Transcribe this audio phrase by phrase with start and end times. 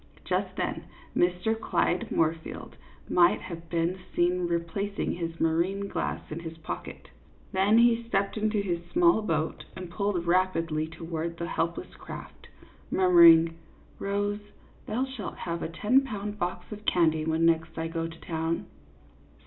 [0.25, 1.53] Just then Mr.
[1.55, 2.75] Clyde Moorfield
[3.07, 7.09] might have been seen replacing his marine glass in his pocket.
[7.51, 11.37] Then he stepped into his small boat and pulled rapidly 46 CLYDE MOORFIELD, YACHTSMAN.
[11.37, 12.47] towards the helpless craft,
[12.89, 13.57] murmuring,"
[13.99, 14.39] Rose,
[14.87, 18.65] thou shalt have a ten pound box of candy when next I go to town."